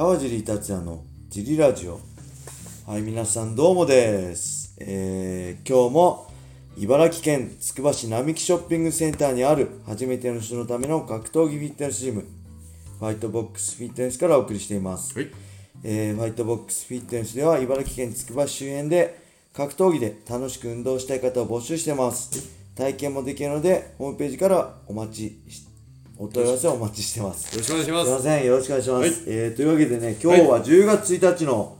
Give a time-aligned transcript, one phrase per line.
[0.00, 2.00] 川尻達也のジリラジオ。
[2.86, 6.32] はい皆さんどうもです、えー、今日も
[6.78, 12.24] 茨城県つくば市並木ショッピングセンターにある初めての人のための格闘技フィットネスジム
[12.98, 15.30] ファイトボックスフィットネスからお送りしています、はい。
[15.84, 22.58] えーファイトボックスフィットネスでは茨城県つくば市周辺で格闘技で楽しく運動したい方を募集してます。
[22.74, 25.69] 体験もできるのでホームページからお待ちし
[26.22, 31.78] お問い合わせをお待ちしてますよろしくお願いしますいませんよろしくお願いします、はいえーというわけでね今日は10月1日の。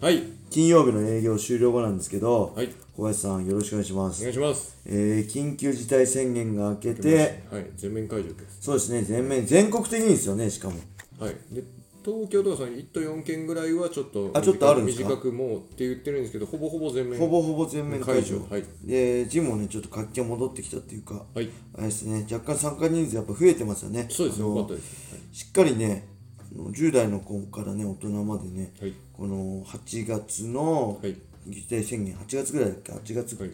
[0.50, 2.68] 金曜日の営業終了後なんですけど、はい。
[2.96, 4.76] 小林さんよろしくお願いしまおす、願いします。
[4.86, 7.66] えー緊急事態宣言が明けてはい。
[7.76, 8.62] 全面解除です。
[8.62, 10.76] そうですね全面全国的にですよねしかも
[11.20, 11.36] はい。
[11.52, 11.62] で、
[12.04, 15.08] 東京とかその1都4県ぐらいはちょっとあちょっとあるんですか？
[15.08, 21.48] 短くもうって言ってるんですけど、ほぼほぼ全面ほぼほぼ全面解除はいでジムもねちょっと活気が戻ってきたっていうかはい。
[21.74, 25.16] あれですね若干参加人数やっぱ増えてますよねそうですよかったです。
[25.32, 26.06] しっかりね
[26.38, 28.94] あの10代の子からね大人までねはい。
[29.12, 31.16] この8月のはい。
[31.46, 33.50] 緊急事態宣言8月ぐらいだっけ？8月はい。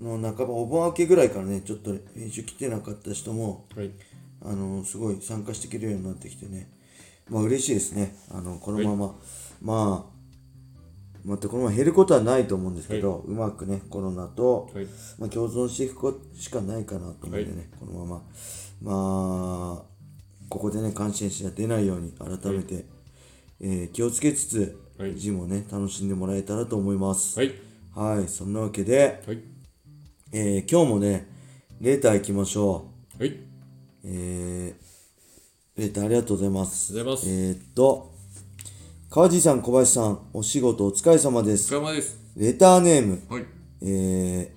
[0.00, 3.90] の半ばお盆明けぐらいからねちょっと練習来てなかった人もはい。
[4.42, 6.70] あのすごい参加してくれるようになってきてね
[7.30, 8.16] まあ嬉しいですね。
[8.30, 9.14] あのこのまま、
[9.62, 10.20] まあ
[11.24, 14.86] またこのまま減ることはないと思うんですけど、うまくねコロナと、はい。
[15.18, 18.22] まあ、共存していくしかないかなと思うんでね、このまま。
[18.82, 19.90] まあ
[20.48, 22.86] ここでね感染者が出ないように改めて、
[23.60, 25.14] えー気をつけつつ、はい。
[25.16, 27.38] ジムをね楽しんでもらえたらと思います。
[27.38, 27.54] はい。
[27.94, 29.38] はいそんなわけで、はい。
[30.32, 31.28] えー今日もね
[31.80, 33.22] レーター行きましょう。
[33.22, 33.36] はい。
[34.04, 34.89] えー、
[35.80, 38.12] レーターありがとうございますありがとうございえー、っと
[39.08, 42.18] 川地さん小林さんお仕事お疲れ様でおす疲れ様です。
[42.36, 43.44] レターネームはい。
[43.82, 44.52] え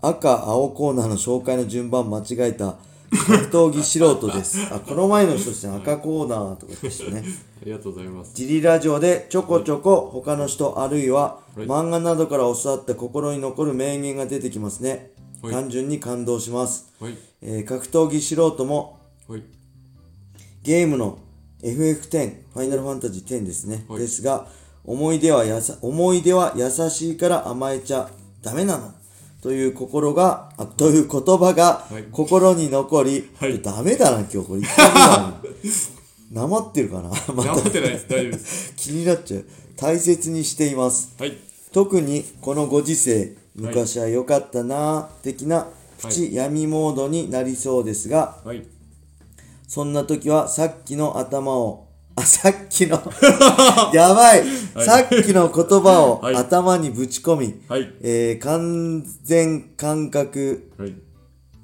[0.00, 2.76] ー、赤青コーナーの紹介の順番間違えた
[3.10, 7.24] 格闘技素人です あこの前の人ですね赤コーナーとかでしたね
[7.60, 8.30] ありがとうございます。
[8.34, 15.10] ジリラジオでちょこちょこ他の人あるいははい漫画などから教わった心に残る名言が出てきますね
[15.42, 17.18] はい単純に感動します、はい。
[17.42, 19.42] えー格闘技素人もはい。
[20.62, 21.18] ゲームの
[21.62, 24.00] FF10 ファイナルファンタジー10ですね、はい。
[24.00, 24.46] ですが
[24.84, 28.10] 思い出はやさ思い出は優しいから甘えちゃ
[28.42, 28.92] ダメなの。
[29.40, 32.04] という心があという言葉がはい。
[32.12, 33.60] 心に残り、はい。
[33.60, 34.60] ダメだな今日これ。
[34.60, 34.88] 一回
[36.30, 37.08] 目 なまってるかな？
[37.10, 37.32] また。
[37.34, 38.06] 頑張ってないです。
[38.08, 38.74] 大丈夫です。
[38.78, 39.44] 気になっちゃう。
[39.76, 41.12] 大切にしています。
[41.18, 41.36] はい。
[41.72, 45.66] 特にこのご時世昔は良かったな的な
[46.00, 48.64] プチ闇モードになりそうですが、はい。
[49.66, 53.02] そんな時はさっきの頭を、 あ、さっきの、
[53.94, 54.44] やばい、
[54.84, 57.92] さっきの言葉を はい頭にぶち込み、はい。
[58.00, 60.94] えー完全感覚はい。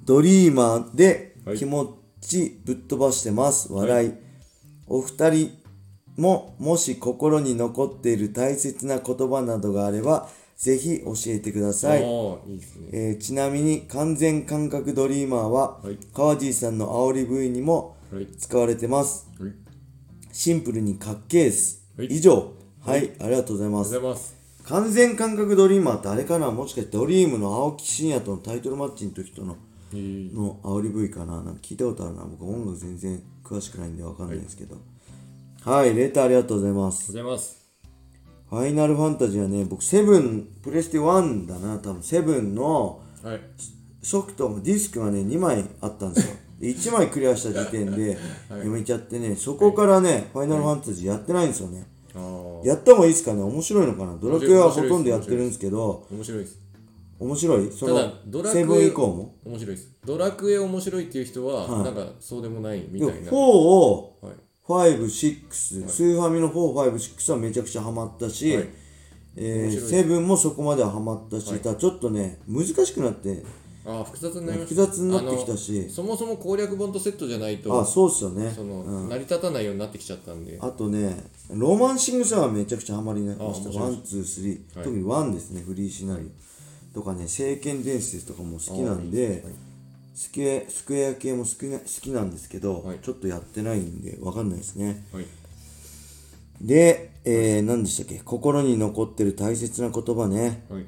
[0.04, 3.72] ドリーマーではい気持ちぶっ飛ばしてます。
[3.72, 4.12] 笑い。
[4.86, 5.50] お二人
[6.16, 10.28] ももし心に残っている大切な言葉などがあれば、
[10.58, 12.02] ぜひ教えてください。
[12.02, 12.88] おーいいですね。
[12.92, 18.26] えーちなみに完全感覚ドリーマーは、はい川地さんの煽り V にもはい。
[18.36, 19.28] 使われてます。
[19.38, 19.52] はい。
[20.32, 21.86] シンプルにかっけえです。
[21.96, 22.52] はい以上。
[22.80, 24.14] はい、ありがとうございますありがとうござ。
[24.14, 24.36] います。
[24.64, 26.50] 完全感覚ドリーマーってあれかな？
[26.50, 29.56] もしかしてドリームの青木真也とのタイトルマッチの時との
[29.92, 31.42] えーの煽り V かな？
[31.42, 32.24] なんか聞いたことあるな。
[32.24, 34.76] 僕音楽全然詳しくないんでわかんないですけど。
[35.64, 37.10] はい、レターありがとうございます。
[37.10, 37.57] ありがとうございます。
[38.50, 43.40] ファイナルファンタジーはね、僕セブン、プレステ1だな、多分セブンのはい。
[44.00, 48.16] ソフトもディスクがね2枚あったんですよ で1枚クリアした時点で
[48.48, 52.66] やめちゃってねそこからねファイナルファンタジーやってないんですよねああ。
[52.66, 53.42] やった方がいいですかね？
[53.42, 54.16] 面白いのかな？
[54.16, 56.58] ドラクエはほとんどやってるんですけど面白いです。
[57.18, 57.72] 面白い？
[57.72, 59.34] そのドラクエセブン以降も？
[59.44, 59.90] 面白いです。
[60.06, 63.32] ドラクエ面白いっていう人は、はいなんかそうでもないみ4たいな。
[63.32, 64.32] をはい。
[64.68, 65.76] 5、6、ス。
[65.78, 68.68] ーファミの4、5、6はめちゃくちゃハマったし、はい。
[69.36, 71.60] えー、セブンもそこまではハマったし、はい。
[71.60, 73.42] ただちょっとね難しくなって
[73.86, 74.58] ああ、複雑になり。
[74.60, 75.88] 複雑になってきたし。
[75.88, 78.52] そもそも攻略本とセットじゃないと、あそうっすよね。
[78.54, 80.58] その、成り立たないようになってきちゃったんで。
[80.60, 81.16] あとね、
[81.50, 83.80] ロマンシングサガめちゃくちゃハマりました。
[83.80, 84.76] one、two、three。
[84.76, 84.84] はい。
[84.84, 86.94] 特に one ですね、フリーシナリオ。
[86.94, 89.67] とかね、聖剣伝説とかも好きなんで、はい
[90.18, 95.06] スクエスクエア系も好きな好きなんですけど、はいちょっとやってないんで、わかんないですね。
[95.12, 95.26] はい。
[96.60, 98.18] で、えー、何でしたっけ？
[98.24, 100.64] 心に残ってる大切な言葉ね。
[100.68, 100.84] はい。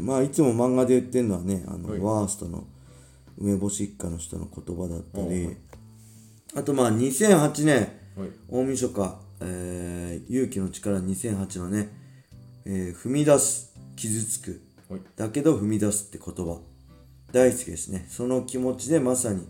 [0.00, 2.64] まあ、いつも漫画で言ってるのはね、あの、はいワーストの
[3.38, 5.56] 梅干し一家の人の言葉だったり、はい
[6.54, 8.28] あとまあ、2008年、はい。
[8.48, 11.88] 大晦日、えー、勇気の力2008のね、
[12.64, 15.00] えー踏み出す、傷つく、はい。
[15.16, 16.60] だけど踏み出すって言葉。
[17.32, 18.06] 大好きですね。
[18.08, 19.46] その気持ちでまさに、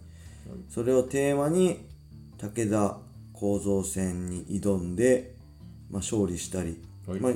[0.69, 1.87] それをテーマに、
[2.39, 2.99] 武田
[3.33, 5.35] 構造戦に挑んで、
[5.91, 7.21] まあ、勝利したり、はい。
[7.21, 7.33] まあ、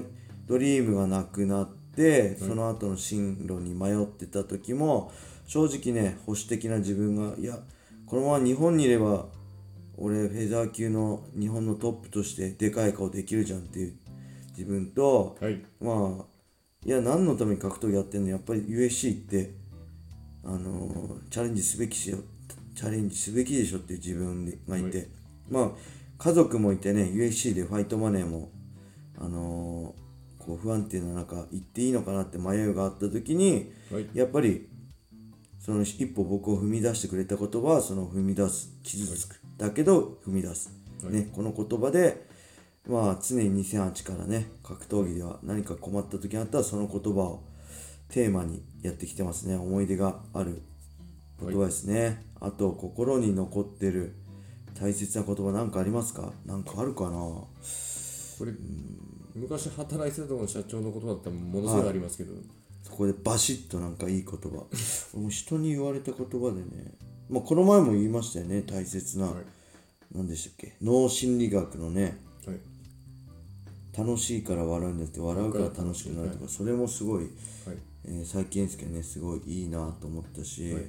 [0.46, 5.12] ドリームがなくなってその後の進路に迷ってた時も
[5.46, 7.60] 正直ね保守的な自分がいや
[8.04, 9.26] このまま日本にいれば
[9.96, 13.94] 俺フェザー級の日本のトップとしてでかい顔できるじゃんっていう
[14.56, 15.62] 自分と、はい。
[15.80, 16.24] まあ
[16.84, 18.30] いや何のために格闘技やってんの？
[18.30, 19.52] やっぱり USC って
[20.50, 22.18] あのーチャレンジすべきしよ
[22.74, 25.08] チャレンジすべきでしょっていう自分がいて、はい。
[25.48, 25.70] まあ
[26.18, 28.50] 家族もいてね USC でファイトマネーも
[29.18, 34.08] あのーこう不安定な中行っていいのかなって迷いがあった時にはい。
[34.14, 34.68] やっぱり
[35.60, 40.72] その一歩僕を踏み出してくれた言葉はその踏み出す傷つく、だけど踏み出す、
[41.04, 41.12] はい。
[41.12, 42.26] ね、この言葉で
[42.88, 47.42] まあ常に2008からね格闘技では何か困った時があったらその言葉を
[48.10, 49.56] テーマにやってきてますね。
[49.56, 50.62] 思い出がある
[51.40, 54.14] 言葉ですね、あと心に残ってる
[54.74, 56.32] 大切な言葉何かありますか？
[56.44, 57.10] 何かあるかな？
[57.10, 57.48] こ
[58.44, 58.52] れ
[59.34, 62.34] 昔働いてたところの社長の言葉だったらものすごいありますけど、
[62.82, 64.66] そこでバシッとなんかいい言葉。
[65.14, 66.92] 俺も人に言われた言葉でね。
[67.28, 68.62] まあこの前も言いましたよね。
[68.62, 69.34] 大切な、はい。
[70.14, 70.76] 何でしたっけ？
[70.82, 72.18] 脳心理学のね。
[72.46, 72.58] はい。
[73.96, 77.24] 楽しいから笑うんじゃなくて笑うから楽しくなるとか、それもすごい、
[77.64, 80.84] はいえー最近ですけどねすごいいいなと思ったし、はい。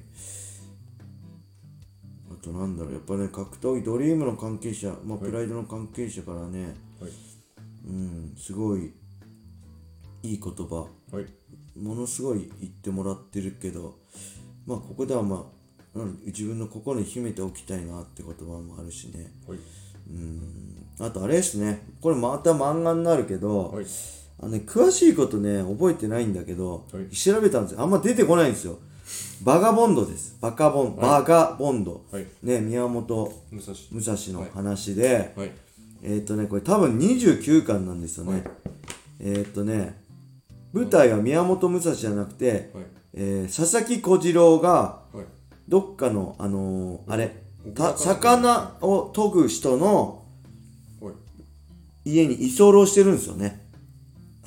[2.31, 5.31] あとなんだろうやっぱね格闘技ドリームの関係者、まあ、はい。
[5.31, 7.11] プライドの関係者からね、はい。
[7.87, 8.93] うんすごい
[10.23, 10.87] いい言葉。
[11.11, 11.25] はい。
[11.79, 13.97] ものすごい言ってもらってるけど
[14.65, 15.45] まあここではま
[15.95, 19.31] あうん自分の心に秘めておきたいなって言葉もあるしね。
[19.47, 19.59] はい。
[20.99, 21.81] あとあれですね。
[22.01, 23.85] これまた漫画になるけど、はい
[24.41, 27.15] あのね、詳しいことね覚えてないんだけど、はい。
[27.15, 27.81] 調べたんですよ。
[27.81, 28.79] あんま出てこないんですよ。
[29.43, 30.37] バガボンドです。
[30.41, 32.25] バカボン、バガボンド、はい。
[32.43, 33.73] ね宮本武蔵。
[33.91, 35.51] 武蔵の話で、はい。
[36.03, 38.43] えーっ、とねこれ多分29巻なんですよね、はい。
[39.19, 40.01] えーっ、とね
[40.73, 42.85] 舞台は宮本武蔵じゃなくて、はい。
[43.13, 45.25] えー佐々木小次郎がはい。
[45.67, 47.35] どっかのあのーあれ
[47.95, 50.23] 魚を研ぐ人の
[50.99, 51.13] はい。
[52.05, 53.61] 家に居候してるんですよね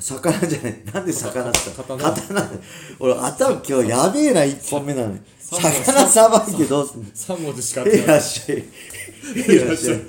[0.00, 0.82] 魚じゃない。
[0.92, 2.50] なんで魚って言った刀刀
[2.98, 5.20] 俺頭今日やべえな1本目なのに。
[5.38, 7.82] 魚さばいてどうすんの？3文字しか？
[7.82, 8.58] 合ってないいらっしゃい。
[8.58, 8.62] い
[9.66, 10.00] らっしゃい。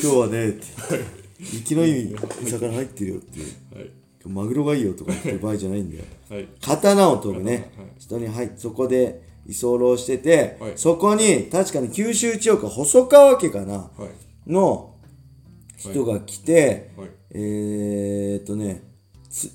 [0.00, 0.66] 今日はねって
[1.40, 2.16] 生きのいい
[2.46, 3.46] 魚入ってるよっていう。
[3.76, 3.90] はい。
[4.26, 6.04] マグロがいいよとか言ってる場合じゃないんだよ。
[6.30, 6.48] はい。
[6.62, 7.86] 刀を研ぐね、はい。
[7.98, 10.72] 人に入ってそこで居候してて、はい。
[10.76, 13.74] そこに確かに九州地方か細川家かな？
[13.74, 13.90] は
[14.46, 14.50] い。
[14.50, 14.94] の
[15.76, 18.82] 人が来て、はいえー、っとね
[19.28, 19.50] つ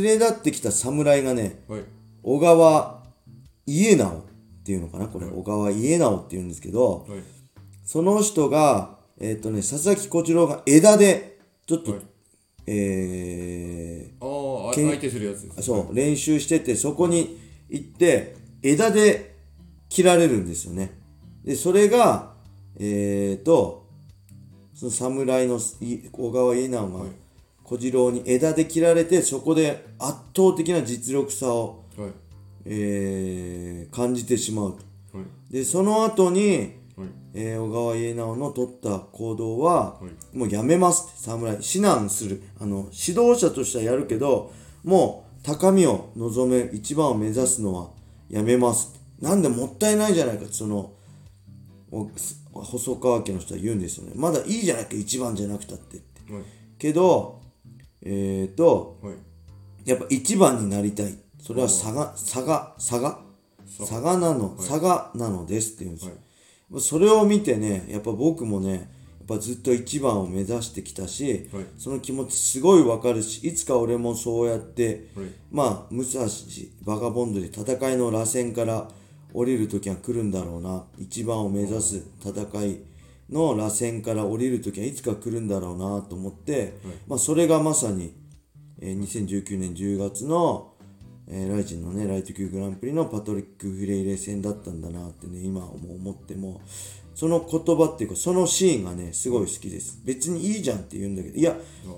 [0.00, 1.84] 連れ立ってきた侍がねはい。
[2.22, 3.02] 小川
[3.66, 4.22] 家直っ
[4.64, 7.22] ていうのかなこれ、小川家直っていうんですけどはい。
[7.84, 12.00] その人がえー、っとね佐々木小次郎が枝でちょっと、はい。
[12.66, 15.62] えーあ相手するやつね。
[15.62, 17.38] そう、練習してて、そこに
[17.68, 19.36] 行って、枝で
[19.88, 20.98] 切られるんですよね。
[21.44, 22.34] で、それが、
[22.78, 23.81] えーと、
[24.74, 27.10] その侍のい小川家直がはい。
[27.64, 32.10] 小次郎に枝で切られて、そこで圧倒的な実力差を、はい。
[32.64, 34.76] えー感じてしまう
[35.12, 35.18] と。
[35.18, 35.52] はい。
[35.52, 37.08] で、その後に、はい。
[37.34, 40.00] えー小川家直の取った行動は、は
[40.32, 40.36] い。
[40.36, 42.42] もうやめますって侍指南する。
[42.60, 44.52] あの指導者としてはやるけど
[44.84, 47.90] もう高みを望む一番を目指すのは
[48.28, 49.02] やめますって。
[49.22, 50.92] なんでもったいないじゃないかその
[51.92, 52.10] お
[52.52, 54.12] 細川家の人は言うんですよね。
[54.14, 56.32] まだいいじゃないか一番じゃなくたってって。
[56.32, 56.42] はい。
[56.78, 57.40] けど
[58.02, 59.14] えっ、ー、とはい。
[59.84, 61.14] やっぱ一番になりたい。
[61.40, 63.18] それは差が差が差が
[63.66, 66.08] 差がなの差がなのですって言うんです
[66.70, 71.64] よ、それを見てねやっぱ僕もねやっぱずっと一番を目指してきたし、はい。
[71.78, 75.26] その気持ちすごいわかるしいつか俺もそうやって、はい。
[75.50, 76.26] まあ武蔵
[76.84, 78.88] バガボンドで戦いの螺旋から
[79.34, 80.84] 降りる時が来るんだろうな。
[80.98, 82.80] 一番を目指す戦い
[83.30, 86.74] の螺旋から降りる時はいつか来るんだろうなと思って、
[87.08, 88.14] まあ、それがまさに、
[88.80, 90.74] えー2019年10月の、
[91.28, 96.60] えーライジンのねライト級グランプリのパトリック・フレイレ戦だったんだなってね今も思っても
[97.14, 100.00] その言葉っていうかそのシーンがねすごい好きです。
[100.04, 101.54] 別にいいじゃんって言うんだけどいや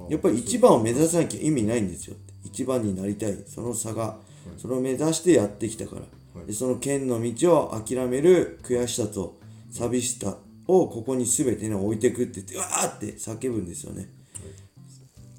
[0.08, 2.34] やっぱり一番を目指さなきゃ意味ないんですよって。
[2.44, 3.36] 一番になりたい。
[3.46, 4.18] その差が
[4.58, 6.02] それを目指してやってきたから
[6.46, 9.38] でその剣の道を諦める悔しさと
[9.70, 10.36] 寂しさ
[10.66, 14.08] をここに全てね置いてくって言ってうわーって叫ぶんですよね。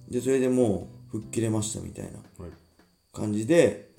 [0.09, 2.11] でそれでもう吹っ切れましたみたいな。
[2.43, 2.51] はい。
[3.13, 3.89] 感じで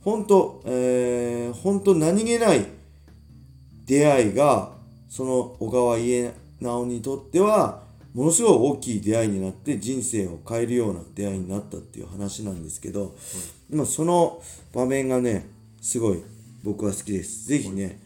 [0.00, 2.66] 本当えー、本当何気ない
[3.86, 4.72] 出会いが
[5.08, 7.82] その小川家直にとっては
[8.14, 13.16] ものすごい大きい出会いになって人生を変えるような出会いになったっていう話なんですけど、
[13.70, 14.40] 今その
[14.72, 15.48] 場面がね
[15.84, 16.22] すごい。
[16.62, 17.46] 僕は好きです。
[17.46, 18.00] ぜひね、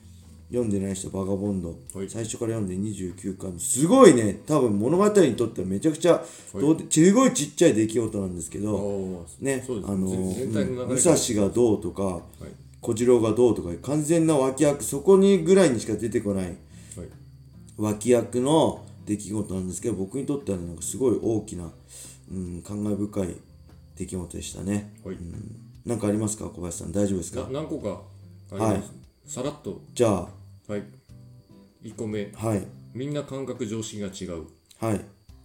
[0.49, 2.11] 読んでない人バガボンド、はい。
[2.11, 3.57] 最初から読んで29巻。
[3.61, 4.41] すごいね。
[4.47, 12.23] 多分物語にとってはめちゃくちゃ、どうですごいちっちゃい出来事なんですけど、ね、あの武蔵がどうとか、はい。
[12.81, 16.55] 小次郎がどうとか完全な脇役そこにぐらいにしか出てこないはい。
[17.77, 21.71] 脇役の出来事なんですけど僕にとってはねなんかすごい大きな、
[22.31, 23.37] うん、感慨深い
[23.97, 24.93] 出来事でしたね。
[25.05, 25.17] はい
[25.89, 26.93] 何かありますか小林さん？
[26.93, 27.41] 大丈夫ですか？
[27.45, 28.03] な何個か
[28.53, 28.83] あります、はい。
[29.27, 29.81] さらっと。
[29.95, 30.29] じゃあ。
[30.69, 30.83] はい。
[31.83, 32.31] 1個目。
[32.35, 32.67] はい。
[32.93, 34.45] みんな感覚常識が違う。
[34.79, 35.01] はい。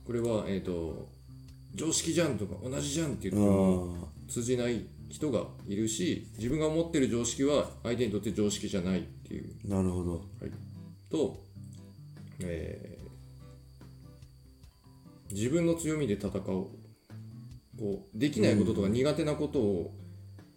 [0.05, 1.07] これはえっ、と
[1.75, 4.29] 常識じゃんとか同じじゃんって言あってもー。
[4.29, 10.11] 通じない人がいるし自分が思ってる常識は相手にとって常識じゃないっていう、なるほど。
[10.11, 10.51] はい、
[11.09, 11.37] と、
[12.41, 13.03] えー
[15.31, 16.67] 自分の強みで戦おう。
[17.79, 20.02] こうできないこととか苦手なことを、まあ、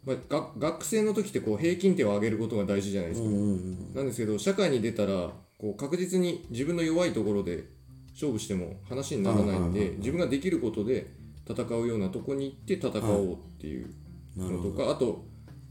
[0.07, 7.65] が学生の時ってこう平均点を上げることが大事じゃないですか、なんですけど社会に出たらこう確実に自分の弱いところで
[8.13, 11.11] 勝負しても話にならないんで自分ができることで
[11.49, 13.91] 戦うようなとこに行って戦おうっていう
[14.37, 15.25] のとかあと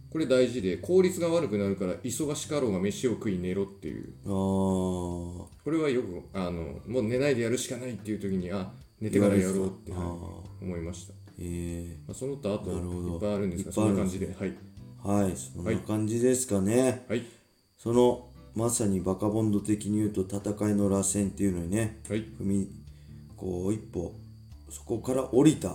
[0.10, 4.14] これ大事で効率が悪くなるから忙しかろうが飯を食い寝ろっていう。
[4.24, 13.14] これはよくあのもう寝ないでやるしかないっていう時にあ寝てからやろうって、思いました、えまあ、その他あとなるほど。
[13.16, 14.36] いっぱいあるんですがいっそんな感ぱいあるんですじで。
[14.40, 14.54] はい。
[15.04, 17.24] ーはいそんな感じですかね、はい。
[17.78, 22.20] そのまさにバカボンド的に言うと戦いの螺旋っていうのにねはい。
[22.20, 22.70] 踏み
[23.36, 24.14] こう一歩
[24.70, 25.72] そこから降りたっ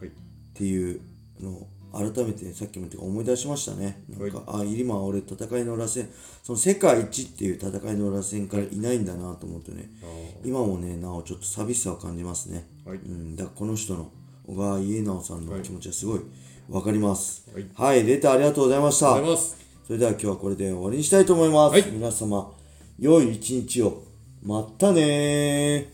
[0.00, 0.10] はい。
[0.54, 1.00] ていう
[1.40, 4.02] のを改めてさっきも言ったけど思い出しましたね。
[4.08, 6.08] なんか、あ今俺戦いの螺旋
[6.42, 9.90] その世界一っていう戦いの螺旋からいないんだなと思ってね。
[10.02, 10.06] あ
[10.44, 12.98] 今もねなおちょっと寂しさを感じますね、ーはい。
[12.98, 14.10] うん、だからこの人の
[14.46, 16.20] 小川家直さんの気持ちはすごい
[16.68, 17.46] わかります。
[17.52, 17.66] はい。
[17.74, 19.14] はい、レターありがとうございました。
[19.14, 19.64] ありがとうございます。
[19.86, 21.84] それでは今日はこれで終わりにしたいと思います、はい。
[21.90, 22.52] 皆様
[22.98, 24.02] 良い一日を。
[24.42, 25.93] またねー